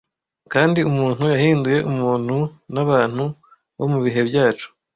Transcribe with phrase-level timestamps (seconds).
[0.53, 2.35] kandi umuntu yahinduye umuntu
[2.73, 3.25] nabantu
[3.77, 4.67] bo mubihe byacu